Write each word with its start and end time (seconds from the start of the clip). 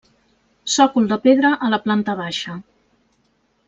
Sòcol 0.75 1.11
de 1.13 1.19
pedra 1.27 1.53
a 1.67 1.71
la 1.77 1.81
planta 1.87 2.19
baixa. 2.25 2.61